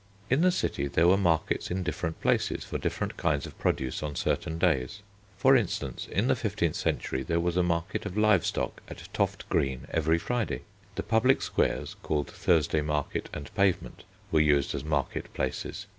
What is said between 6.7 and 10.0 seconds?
century there was a market of live stock at Toft Green